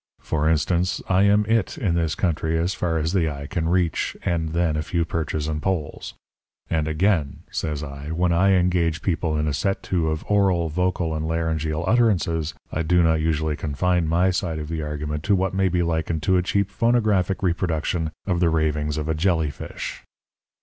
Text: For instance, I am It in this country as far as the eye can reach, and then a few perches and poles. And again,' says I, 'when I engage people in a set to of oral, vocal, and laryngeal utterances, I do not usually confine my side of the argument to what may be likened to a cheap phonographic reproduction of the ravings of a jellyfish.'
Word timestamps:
For 0.19 0.49
instance, 0.49 0.99
I 1.09 1.25
am 1.25 1.45
It 1.45 1.77
in 1.77 1.93
this 1.93 2.15
country 2.15 2.57
as 2.57 2.73
far 2.73 2.97
as 2.97 3.13
the 3.13 3.29
eye 3.29 3.45
can 3.45 3.69
reach, 3.69 4.17
and 4.25 4.49
then 4.49 4.75
a 4.75 4.81
few 4.81 5.05
perches 5.05 5.47
and 5.47 5.61
poles. 5.61 6.15
And 6.71 6.87
again,' 6.87 7.41
says 7.51 7.83
I, 7.83 8.09
'when 8.09 8.33
I 8.33 8.53
engage 8.53 9.03
people 9.03 9.37
in 9.37 9.47
a 9.47 9.53
set 9.53 9.83
to 9.93 10.09
of 10.09 10.25
oral, 10.27 10.69
vocal, 10.69 11.13
and 11.13 11.27
laryngeal 11.27 11.83
utterances, 11.85 12.55
I 12.71 12.81
do 12.81 13.03
not 13.03 13.21
usually 13.21 13.55
confine 13.55 14.07
my 14.07 14.31
side 14.31 14.57
of 14.57 14.69
the 14.69 14.81
argument 14.81 15.21
to 15.25 15.35
what 15.35 15.53
may 15.53 15.67
be 15.69 15.83
likened 15.83 16.23
to 16.23 16.35
a 16.37 16.41
cheap 16.41 16.71
phonographic 16.71 17.43
reproduction 17.43 18.09
of 18.25 18.39
the 18.39 18.49
ravings 18.49 18.97
of 18.97 19.07
a 19.07 19.13
jellyfish.' 19.13 20.01